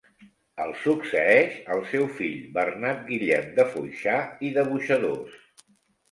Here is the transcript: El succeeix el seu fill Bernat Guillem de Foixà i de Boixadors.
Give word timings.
El 0.63 0.71
succeeix 0.83 1.57
el 1.75 1.83
seu 1.91 2.07
fill 2.19 2.39
Bernat 2.55 3.03
Guillem 3.09 3.51
de 3.59 3.65
Foixà 3.75 4.15
i 4.49 4.51
de 4.57 4.63
Boixadors. 4.71 5.37